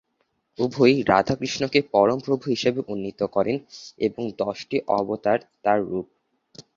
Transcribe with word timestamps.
উভয়েই 0.59 0.99
রাধা 1.03 1.35
কৃষ্ণকে 1.35 1.79
পরম 1.93 2.19
প্রভু 2.25 2.45
হিসেবে 2.49 2.79
উন্নীত 2.87 3.21
করেন 3.35 3.55
এবং 3.99 4.23
দশটি 4.41 4.77
অবতার 4.97 5.39
তাঁর 5.63 5.79
রূপ। 5.89 6.07